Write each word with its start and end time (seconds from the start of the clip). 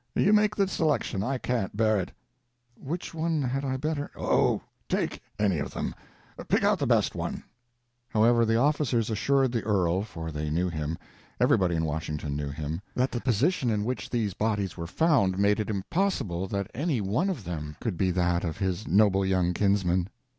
You 0.15 0.33
make 0.33 0.55
the 0.55 0.67
selection, 0.67 1.21
I 1.21 1.37
can't 1.37 1.77
bear 1.77 1.95
it." 1.99 2.11
"Which 2.75 3.13
one 3.13 3.43
had 3.43 3.63
I 3.63 3.77
better—" 3.77 4.09
"Oh, 4.15 4.61
take 4.89 5.21
any 5.37 5.59
of 5.59 5.75
them. 5.75 5.93
Pick 6.47 6.63
out 6.63 6.79
the 6.79 6.87
best 6.87 7.13
one." 7.13 7.43
However, 8.09 8.43
the 8.43 8.55
officers 8.55 9.11
assured 9.11 9.51
the 9.51 9.61
earl—for 9.61 10.31
they 10.31 10.49
knew 10.49 10.69
him, 10.69 10.97
everybody 11.39 11.75
in 11.75 11.85
Washington 11.85 12.35
knew 12.35 12.49
him—that 12.49 13.11
the 13.11 13.21
position 13.21 13.69
in 13.69 13.83
which 13.85 14.09
these 14.09 14.33
bodies 14.33 14.75
were 14.75 14.87
found 14.87 15.37
made 15.37 15.59
it 15.59 15.69
impossible 15.69 16.47
that 16.47 16.71
any 16.73 16.99
one 16.99 17.29
of 17.29 17.43
them 17.43 17.75
could 17.79 17.95
be 17.95 18.09
that 18.09 18.43
of 18.43 18.57
his 18.57 18.87
noble 18.87 19.23
young 19.23 19.53
kinsman. 19.53 20.09